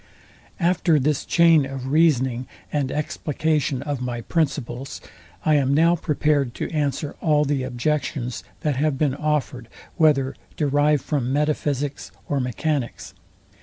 After 0.59 0.99
this 0.99 1.25
chain 1.25 1.63
of 1.63 1.91
reasoning 1.91 2.47
and 2.73 2.91
explication 2.91 3.83
of 3.83 4.01
my 4.01 4.21
principles, 4.21 4.99
I 5.45 5.53
am 5.57 5.75
now 5.75 5.95
prepared 5.95 6.55
to 6.55 6.71
answer 6.71 7.15
all 7.21 7.45
the 7.45 7.61
objections 7.61 8.43
that 8.61 8.77
have 8.77 8.97
been 8.97 9.13
offered, 9.13 9.67
whether 9.97 10.35
derived 10.57 11.03
from 11.03 11.31
metaphysics 11.31 12.09
or 12.27 12.39
mechanics. 12.39 13.13